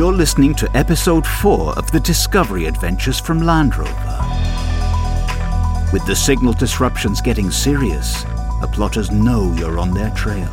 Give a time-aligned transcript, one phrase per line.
[0.00, 3.92] You're listening to episode 4 of the Discovery Adventures from Land Rover.
[5.92, 8.22] With the signal disruptions getting serious,
[8.62, 10.48] the plotters know you're on their trail.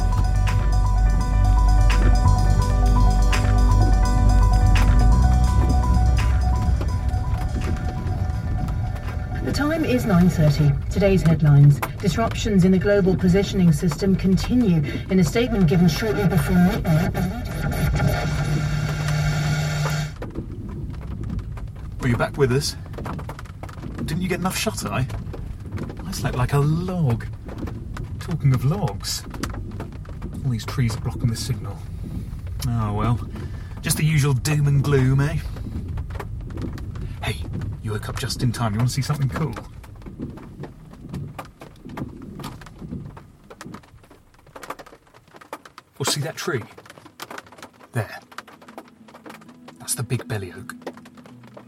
[9.46, 10.90] The time is 9.30.
[10.90, 11.80] Today's headlines.
[12.02, 14.84] Disruptions in the global positioning system continue.
[15.10, 17.47] In a statement given shortly before midnight,
[22.08, 22.78] Are you back with us?
[23.98, 25.06] Didn't you get enough shut eye?
[26.06, 27.26] I slept like a log.
[28.22, 29.26] Talking of logs,
[30.46, 31.78] all these trees are blocking the signal.
[32.66, 33.20] Oh well,
[33.82, 35.40] just the usual doom and gloom, eh?
[37.24, 37.44] Hey,
[37.84, 38.72] you woke up just in time.
[38.72, 39.54] You want to see something cool?
[46.00, 46.64] Well, see that tree?
[47.92, 48.18] There.
[49.80, 50.87] That's the big belly oak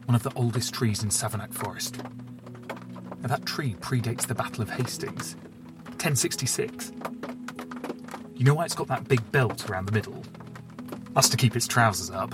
[0.09, 1.99] one of the oldest trees in Savernake Forest.
[3.21, 5.35] Now, that tree predates the Battle of Hastings,
[5.85, 6.91] 1066.
[8.33, 10.23] You know why it's got that big belt around the middle?
[11.13, 12.33] That's to keep its trousers up.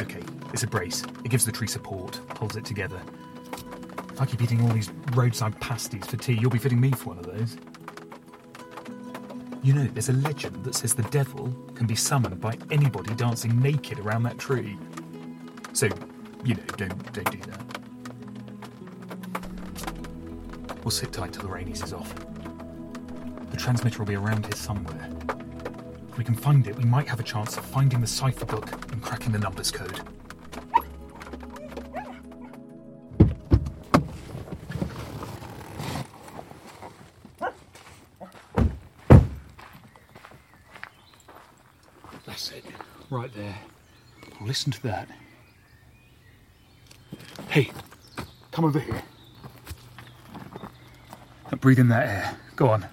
[0.00, 1.02] Okay, it's a brace.
[1.24, 3.02] It gives the tree support, holds it together.
[4.12, 7.08] If I keep eating all these roadside pasties for tea, you'll be fitting me for
[7.08, 7.56] one of those.
[9.64, 13.60] You know, there's a legend that says the devil can be summoned by anybody dancing
[13.60, 14.78] naked around that tree.
[15.78, 15.86] So,
[16.44, 17.60] you know, don't don't do that.
[20.82, 22.12] We'll sit tight till the rainies is off.
[23.52, 25.08] The transmitter will be around here somewhere.
[26.08, 28.68] If we can find it, we might have a chance of finding the cipher book
[28.90, 30.00] and cracking the numbers code.
[42.26, 42.64] That's it,
[43.10, 43.58] right there.
[44.40, 45.08] Listen to that.
[47.58, 47.72] Hey,
[48.52, 49.02] come over here.
[51.50, 52.36] Now breathe in that air.
[52.54, 52.86] Go on.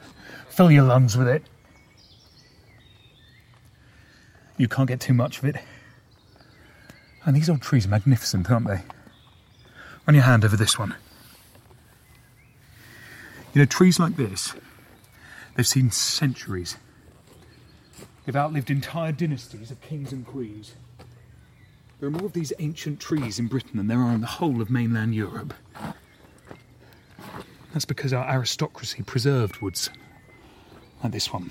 [0.49, 1.43] Fill your lungs with it.
[4.57, 5.57] You can't get too much of it.
[7.25, 8.81] And these old trees are magnificent, aren't they?
[10.07, 10.95] Run your hand over this one.
[13.53, 14.55] You know, trees like this,
[15.53, 16.77] they've seen centuries.
[18.25, 20.73] They've outlived entire dynasties of kings and queens.
[22.05, 24.61] There are more of these ancient trees in Britain than there are in the whole
[24.61, 25.55] of mainland Europe.
[27.73, 29.89] That's because our aristocracy preserved woods.
[31.01, 31.49] Like this one.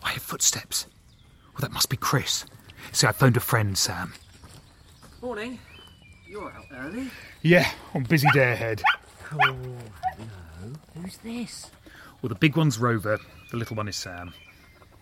[0.00, 0.86] I hear footsteps.
[1.52, 2.44] Well, that must be Chris.
[2.92, 4.14] See, I phoned a friend, Sam.
[5.20, 5.58] Morning.
[6.28, 7.10] You're out early.
[7.42, 8.80] Yeah, on busy day ahead.
[9.32, 9.56] Oh, hello.
[11.02, 11.68] Who's this?
[12.22, 13.18] Well, the big one's Rover,
[13.50, 14.32] the little one is Sam.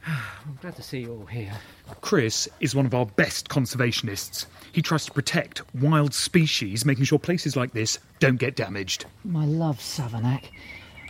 [0.06, 1.52] I'm glad to see you all here.
[2.00, 4.46] Chris is one of our best conservationists.
[4.72, 9.06] He tries to protect wild species, making sure places like this don't get damaged.
[9.24, 10.50] My love, Savernake.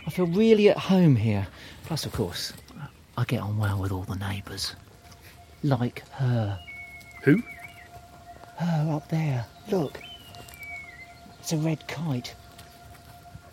[0.05, 1.47] I feel really at home here.
[1.85, 2.53] Plus, of course,
[3.17, 4.75] I get on well with all the neighbours.
[5.63, 6.59] Like her.
[7.23, 7.41] Who?
[8.57, 9.45] Her up there.
[9.71, 10.01] Look.
[11.39, 12.35] It's a red kite.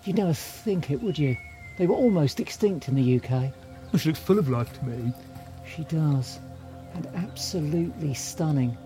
[0.04, 1.36] You'd never think it, would you?
[1.76, 3.52] They were almost extinct in the UK.
[3.98, 5.12] She looks full of life to me.
[5.74, 6.40] She does.
[6.94, 8.76] And absolutely stunning.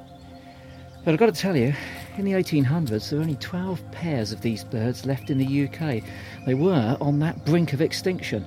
[1.05, 1.75] But I've got to tell you,
[2.17, 6.03] in the 1800s, there were only 12 pairs of these birds left in the UK.
[6.47, 8.47] They were on that brink of extinction.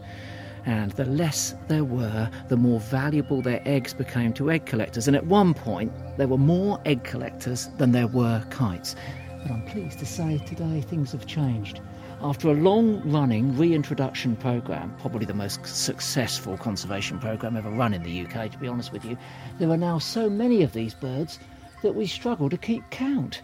[0.66, 5.08] And the less there were, the more valuable their eggs became to egg collectors.
[5.08, 8.96] And at one point, there were more egg collectors than there were kites.
[9.44, 11.80] But I'm pleased to say today things have changed.
[12.22, 18.02] After a long running reintroduction programme, probably the most successful conservation programme ever run in
[18.02, 19.18] the UK, to be honest with you,
[19.60, 21.40] there are now so many of these birds
[21.84, 23.42] that we struggle to keep count.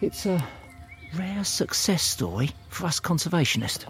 [0.00, 0.42] It's a
[1.16, 3.84] rare success story for us conservationists.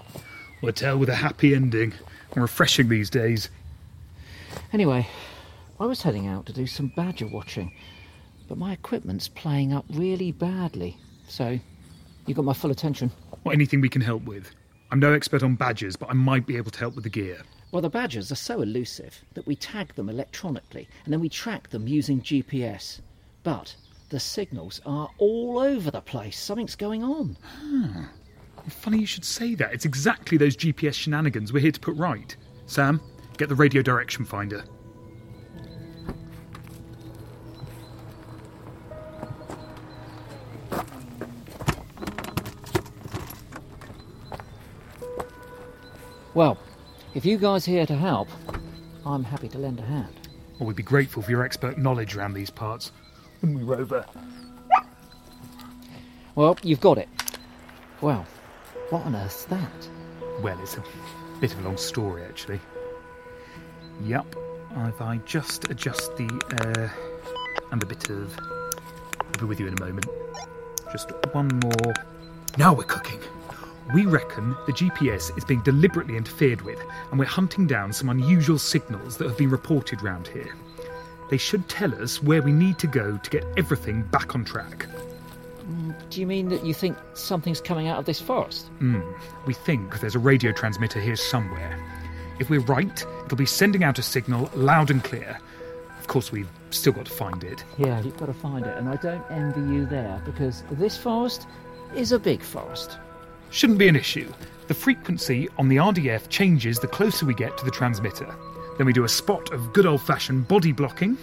[0.62, 1.92] Well, a tale with a happy ending.
[2.32, 3.48] And refreshing these days.
[4.72, 5.06] Anyway,
[5.80, 7.72] I was heading out to do some badger watching,
[8.48, 11.58] but my equipment's playing up really badly, so
[12.26, 13.10] you got my full attention.
[13.44, 14.54] Or anything we can help with.
[14.90, 17.42] I'm no expert on badgers, but I might be able to help with the gear.
[17.70, 21.68] Well, the badgers are so elusive that we tag them electronically and then we track
[21.68, 23.00] them using GPS.
[23.42, 23.76] But
[24.08, 26.38] the signals are all over the place.
[26.38, 27.36] Something's going on.
[27.62, 28.10] Ah,
[28.68, 29.74] funny you should say that.
[29.74, 32.34] It's exactly those GPS shenanigans we're here to put right.
[32.66, 33.00] Sam,
[33.36, 34.64] get the radio direction finder.
[46.38, 46.56] Well,
[47.14, 48.28] if you guys are here to help,
[49.04, 50.28] I'm happy to lend a hand.
[50.56, 52.92] Well, we'd be grateful for your expert knowledge around these parts.
[53.40, 54.06] Wouldn't we, Rover?
[56.36, 57.08] Well, you've got it.
[58.00, 58.24] Well,
[58.90, 59.88] what on earth's that?
[60.40, 60.84] Well, it's a
[61.40, 62.60] bit of a long story, actually.
[64.04, 64.36] Yup,
[64.76, 66.28] if I just adjust the,
[66.62, 68.38] uh, and a bit of.
[69.20, 70.06] I'll be with you in a moment.
[70.92, 71.94] Just one more.
[72.56, 73.18] Now we're cooking.
[73.94, 76.78] We reckon the GPS is being deliberately interfered with,
[77.10, 80.54] and we're hunting down some unusual signals that have been reported round here.
[81.30, 84.86] They should tell us where we need to go to get everything back on track.
[86.10, 88.66] Do you mean that you think something's coming out of this forest?
[88.78, 89.00] Hmm,
[89.46, 91.78] we think there's a radio transmitter here somewhere.
[92.38, 95.38] If we're right, it'll be sending out a signal loud and clear.
[95.98, 97.64] Of course, we've still got to find it.
[97.78, 101.46] Yeah, you've got to find it, and I don't envy you there because this forest
[101.94, 102.98] is a big forest.
[103.50, 104.32] Shouldn't be an issue.
[104.68, 108.34] The frequency on the RDF changes the closer we get to the transmitter.
[108.76, 111.16] Then we do a spot of good old fashioned body blocking.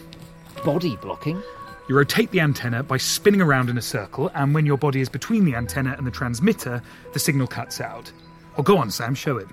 [0.63, 1.41] Body blocking?
[1.87, 5.09] You rotate the antenna by spinning around in a circle, and when your body is
[5.09, 6.81] between the antenna and the transmitter,
[7.13, 8.11] the signal cuts out.
[8.57, 9.47] Oh, go on, Sam, show it.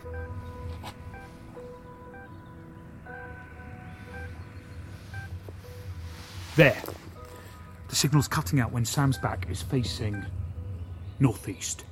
[6.56, 6.82] There.
[7.88, 10.24] The signal's cutting out when Sam's back is facing
[11.20, 11.84] northeast.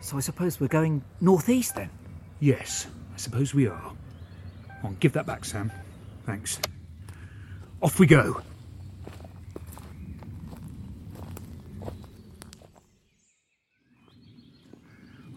[0.00, 1.90] So I suppose we're going northeast then?
[2.40, 3.92] Yes, I suppose we are.
[4.82, 5.70] On, give that back, Sam.
[6.24, 6.58] Thanks.
[7.82, 8.40] Off we go.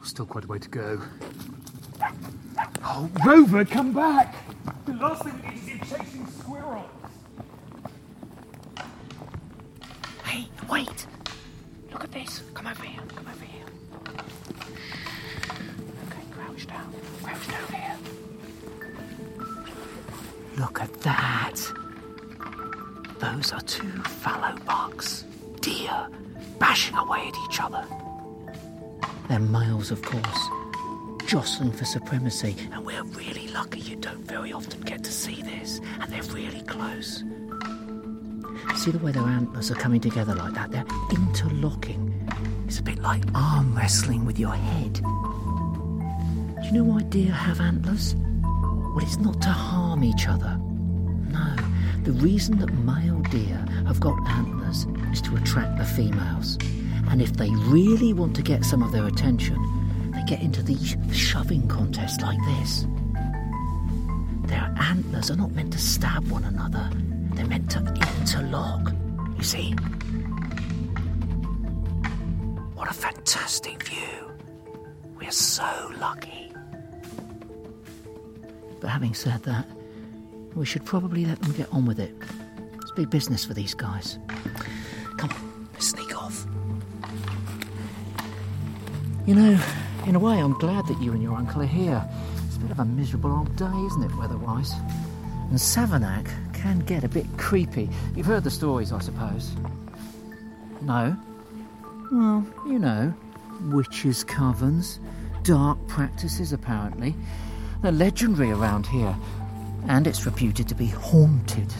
[0.04, 1.02] Still quite a way to go.
[2.84, 4.36] Oh, Rover, come back!
[4.86, 6.90] The last thing we need is you chasing squirrels.
[10.26, 11.08] Hey, wait!
[11.92, 12.44] Look at this.
[12.54, 13.02] Come over here.
[13.16, 13.66] Come over here.
[16.08, 16.94] Okay, crouch down.
[17.24, 17.98] Crouch down here.
[20.58, 21.56] Look at that.
[23.20, 25.26] Those are two fallow bucks.
[25.62, 26.08] Deer
[26.60, 27.86] bashing away at each other.
[29.28, 30.48] They're males, of course,
[31.26, 35.80] jostling for supremacy, and we're really lucky you don't very often get to see this,
[36.02, 37.24] and they're really close.
[38.76, 40.72] See the way their antlers are coming together like that?
[40.72, 42.11] They're interlocking.
[42.72, 44.94] It's a bit like arm wrestling with your head.
[44.94, 45.02] Do
[46.64, 48.16] you know why deer have antlers?
[48.16, 50.58] Well, it's not to harm each other.
[50.58, 51.54] No,
[52.04, 53.58] the reason that male deer
[53.88, 56.58] have got antlers is to attract the females.
[57.10, 59.58] And if they really want to get some of their attention,
[60.14, 62.86] they get into these shoving contests like this.
[64.46, 66.90] Their antlers are not meant to stab one another,
[67.34, 68.94] they're meant to interlock.
[69.36, 69.76] You see?
[72.92, 74.34] A fantastic view.
[75.18, 76.52] We're so lucky.
[78.82, 79.66] But having said that,
[80.56, 82.14] we should probably let them get on with it.
[82.82, 84.20] It's big business for these guys.
[85.16, 86.46] Come on, let's sneak off.
[89.26, 89.64] You know,
[90.06, 92.06] in a way, I'm glad that you and your uncle are here.
[92.46, 94.74] It's a bit of a miserable old day, isn't it, weather-wise?
[95.50, 97.90] And Savernake can get a bit creepy.
[98.18, 99.54] You've heard the stories, I suppose.
[100.82, 101.16] No?
[102.12, 103.14] Well, you know,
[103.70, 105.00] witches' covens,
[105.44, 107.16] dark practices, apparently.
[107.82, 109.16] They're legendary around here,
[109.88, 111.74] and it's reputed to be haunted.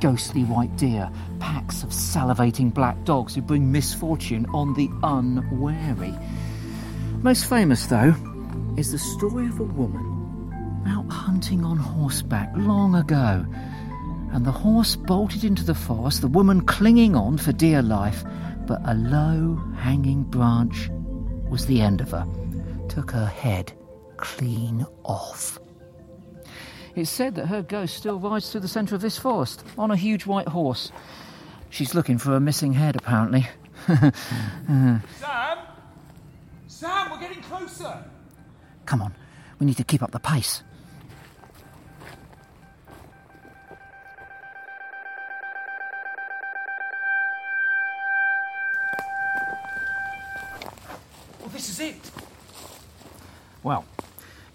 [0.00, 6.14] Ghostly white deer, packs of salivating black dogs who bring misfortune on the unwary.
[7.20, 8.14] Most famous, though,
[8.76, 13.44] is the story of a woman out hunting on horseback long ago.
[14.32, 18.24] And the horse bolted into the forest, the woman clinging on for dear life,
[18.70, 20.90] but a low hanging branch
[21.48, 22.24] was the end of her.
[22.88, 23.72] Took her head
[24.16, 25.58] clean off.
[26.94, 29.96] It's said that her ghost still rides through the centre of this forest on a
[29.96, 30.92] huge white horse.
[31.70, 33.48] She's looking for a missing head, apparently.
[33.88, 35.58] Sam?
[36.68, 38.04] Sam, we're getting closer!
[38.86, 39.16] Come on,
[39.58, 40.62] we need to keep up the pace.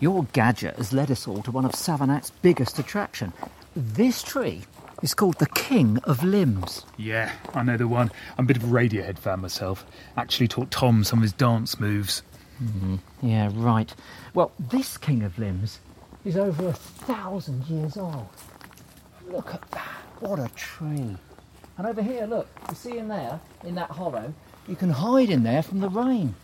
[0.05, 3.33] Your gadget has led us all to one of Savernake's biggest attraction.
[3.75, 4.61] This tree
[5.01, 6.85] is called the King of Limbs.
[6.95, 8.11] Yeah, I know the one.
[8.37, 9.83] I'm a bit of a Radiohead fan myself.
[10.15, 12.21] Actually taught Tom some of his dance moves.
[12.61, 12.97] Mm-hmm.
[13.23, 13.91] Yeah, right.
[14.35, 15.79] Well, this King of Limbs
[16.23, 18.27] is over a thousand years old.
[19.27, 20.03] Look at that.
[20.19, 21.17] What a tree.
[21.79, 24.31] And over here, look, you see in there, in that hollow,
[24.67, 26.35] you can hide in there from the rain.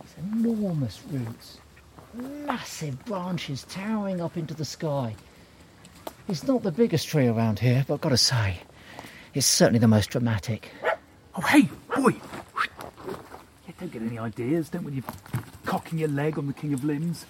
[0.00, 1.58] It's enormous roots,
[2.14, 5.14] massive branches towering up into the sky.
[6.28, 8.58] It's not the biggest tree around here, but I've got to say,
[9.34, 10.70] it's certainly the most dramatic.
[11.36, 12.14] Oh, hey, boy!
[13.66, 15.04] Yeah, don't get any ideas, don't when you're
[15.64, 17.26] cocking your leg on the King of Limbs.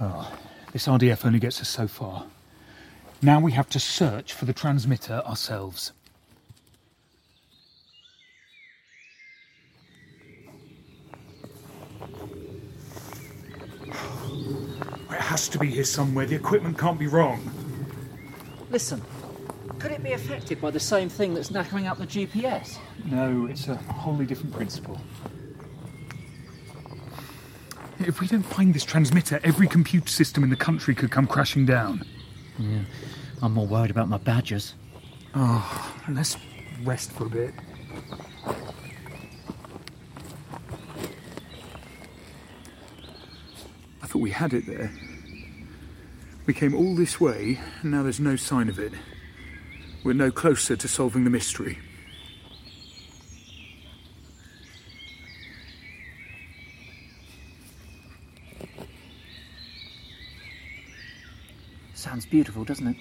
[0.00, 0.32] Well,
[0.72, 2.26] this RDF only gets us so far.
[3.20, 5.92] Now we have to search for the transmitter ourselves.
[15.42, 16.24] Has to be here somewhere.
[16.24, 17.50] The equipment can't be wrong.
[18.70, 19.02] Listen,
[19.80, 22.78] could it be affected by the same thing that's knackering up the GPS?
[23.06, 25.00] No, it's a wholly different principle.
[27.98, 31.66] If we don't find this transmitter, every computer system in the country could come crashing
[31.66, 32.04] down.
[32.60, 32.78] Yeah,
[33.42, 34.74] I'm more worried about my badgers.
[35.34, 36.36] Oh, ah, let's
[36.84, 37.52] rest for a bit.
[44.02, 44.92] I thought we had it there.
[46.44, 48.92] We came all this way, and now there's no sign of it.
[50.02, 51.78] We're no closer to solving the mystery.
[61.94, 62.96] Sounds beautiful, doesn't it?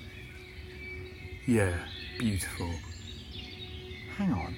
[1.48, 1.74] Yeah,
[2.20, 2.72] beautiful.
[4.16, 4.56] Hang on.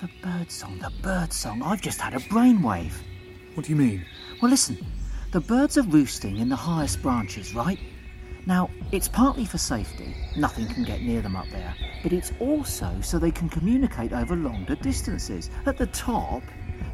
[0.00, 1.62] The bird song, the bird song.
[1.62, 2.92] I've just had a brainwave.
[3.54, 4.06] What do you mean?
[4.40, 4.78] Well, listen.
[5.32, 7.78] The birds are roosting in the highest branches, right?
[8.48, 10.16] Now, it's partly for safety.
[10.34, 11.74] Nothing can get near them up there.
[12.02, 15.50] But it's also so they can communicate over longer distances.
[15.66, 16.42] At the top,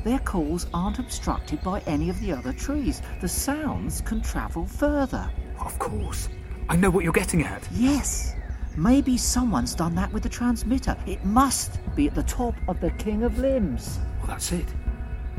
[0.03, 3.03] their calls aren't obstructed by any of the other trees.
[3.21, 5.31] The sounds can travel further.
[5.61, 6.29] Of course.
[6.69, 7.63] I know what you're getting at.
[7.71, 8.35] Yes.
[8.77, 10.97] Maybe someone's done that with the transmitter.
[11.07, 14.01] It must be at the top of the King of Limbs.
[14.19, 14.67] Well, that's it.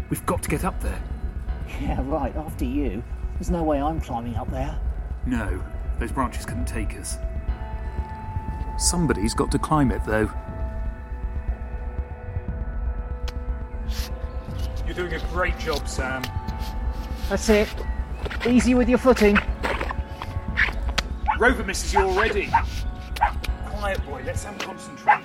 [0.10, 1.04] We've got to get up there.
[1.82, 3.04] Yeah, right, after you.
[3.34, 4.80] There's no way I'm climbing up there.
[5.26, 5.62] No,
[6.00, 7.18] those branches couldn't take us.
[8.78, 10.30] Somebody's got to climb it, though.
[14.86, 16.24] You're doing a great job, Sam.
[17.30, 17.70] That's it.
[18.46, 19.38] Easy with your footing.
[21.40, 22.52] Rover misses you already.
[23.66, 24.22] Quiet, boy.
[24.26, 25.24] Let Sam concentrate.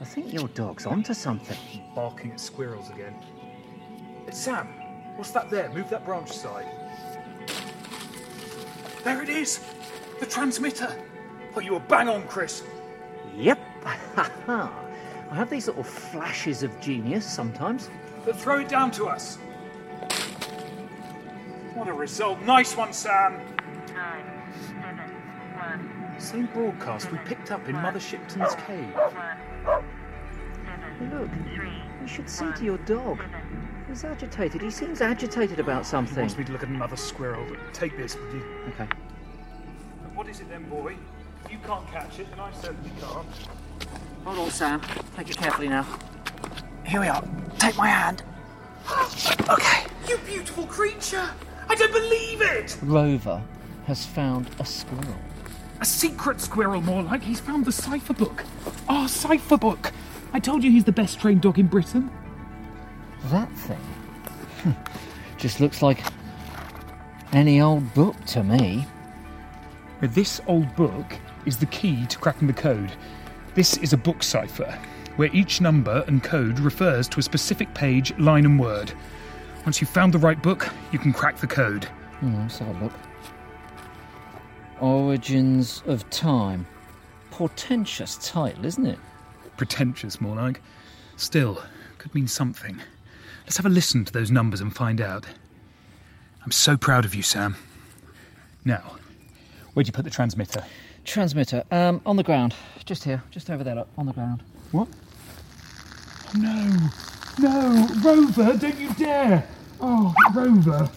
[0.00, 1.56] I think your dog's onto something.
[1.94, 3.14] Barking at squirrels again.
[4.26, 4.79] It's Sam.
[5.16, 5.70] What's that there?
[5.70, 6.66] Move that branch aside.
[9.04, 9.60] There it is.
[10.18, 10.94] The transmitter.
[11.54, 12.62] Oh, you were bang on, Chris.
[13.36, 13.58] Yep.
[14.48, 14.70] I
[15.32, 17.88] have these little flashes of genius sometimes.
[18.24, 19.36] But throw it down to us.
[21.74, 22.40] What a result.
[22.42, 23.40] Nice one, Sam.
[23.94, 24.24] Nine,
[24.66, 24.98] seven,
[25.56, 28.92] one, Same broadcast we picked up in Mother Shipton's cave.
[28.94, 29.84] one,
[30.64, 33.20] seven, Look, three, you should see to your dog.
[33.90, 34.62] He's agitated.
[34.62, 36.14] He seems agitated about something.
[36.14, 36.22] He something.
[36.22, 37.44] wants me to look at another squirrel.
[37.72, 38.44] Take this, would you?
[38.68, 38.86] Okay.
[40.14, 40.94] What is it then, boy?
[41.44, 43.26] If you can't catch it, and I certainly can't.
[44.24, 44.80] Hold on, Sam.
[45.16, 45.84] Take it carefully now.
[46.86, 47.24] Here we are.
[47.58, 48.22] Take my hand.
[49.50, 49.84] Okay.
[50.08, 51.28] You beautiful creature!
[51.68, 52.76] I don't believe it!
[52.82, 53.42] Rover
[53.86, 55.16] has found a squirrel.
[55.80, 57.22] A secret squirrel, more like.
[57.22, 58.44] He's found the cipher book.
[58.88, 59.90] Our cipher book.
[60.32, 62.10] I told you he's the best trained dog in Britain.
[63.24, 64.76] That thing
[65.38, 66.02] just looks like
[67.32, 68.86] any old book to me.
[70.00, 72.92] But This old book is the key to cracking the code.
[73.54, 74.78] This is a book cipher,
[75.16, 78.92] where each number and code refers to a specific page, line, and word.
[79.64, 81.84] Once you've found the right book, you can crack the code.
[82.20, 82.92] Hmm, let's have a look.
[84.80, 86.66] Origins of Time.
[87.30, 88.98] Portentous title, isn't it?
[89.56, 90.62] Pretentious, more like.
[91.16, 91.62] Still,
[91.98, 92.80] could mean something.
[93.50, 95.26] Let's have a listen to those numbers and find out.
[96.44, 97.56] I'm so proud of you, Sam.
[98.64, 98.94] Now,
[99.74, 100.64] where'd you put the transmitter?
[101.04, 101.64] Transmitter.
[101.72, 102.54] Um, on the ground.
[102.84, 103.24] Just here.
[103.32, 103.88] Just over there, look.
[103.98, 104.44] On the ground.
[104.70, 104.86] What?
[106.38, 106.90] No!
[107.40, 107.88] No!
[108.04, 109.44] Rover, don't you dare!
[109.80, 110.88] Oh, Rover!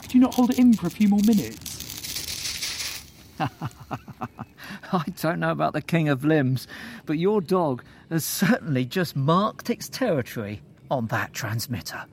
[0.00, 3.06] Could you not hold it in for a few more minutes?
[3.38, 6.66] I don't know about the King of Limbs,
[7.06, 12.04] but your dog has certainly just marked its territory on that transmitter.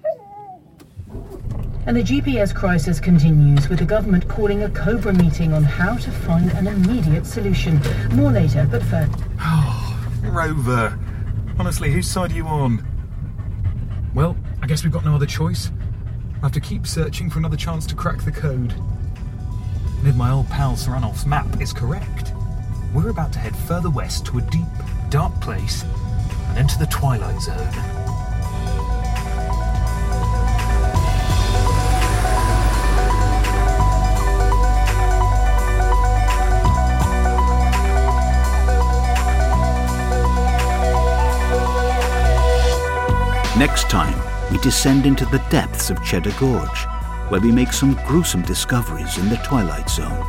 [1.85, 6.11] And the GPS crisis continues, with the government calling a Cobra meeting on how to
[6.11, 7.81] find an immediate solution.
[8.13, 9.11] More later, but first.
[10.21, 10.97] Rover!
[11.57, 12.85] Honestly, whose side are you on?
[14.15, 15.69] Well, I guess we've got no other choice.
[16.37, 18.73] I have to keep searching for another chance to crack the code.
[19.99, 22.31] And if my old pal Saranolf's map is correct,
[22.93, 24.63] we're about to head further west to a deep,
[25.09, 25.83] dark place
[26.49, 27.57] and into the twilight zone.
[43.57, 44.15] Next time,
[44.51, 46.85] we descend into the depths of Cheddar Gorge,
[47.29, 50.25] where we make some gruesome discoveries in the Twilight Zone.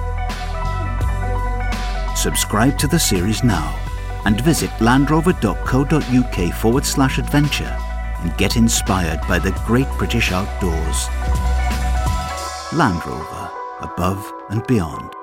[2.17, 3.90] Subscribe to the series now
[4.25, 7.77] and visit landrover.co.uk forward slash adventure
[8.23, 11.09] and get inspired by the great British outdoors.
[12.73, 13.51] Land Rover,
[13.81, 15.20] above and beyond.